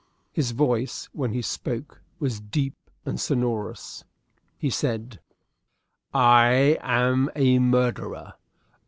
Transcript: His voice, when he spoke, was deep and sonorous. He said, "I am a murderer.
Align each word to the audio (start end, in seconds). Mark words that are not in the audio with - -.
His 0.31 0.49
voice, 0.49 1.09
when 1.13 1.31
he 1.33 1.43
spoke, 1.43 2.01
was 2.19 2.39
deep 2.39 2.73
and 3.05 3.19
sonorous. 3.21 4.03
He 4.57 4.71
said, 4.71 5.19
"I 6.11 6.79
am 6.81 7.29
a 7.35 7.59
murderer. 7.59 8.33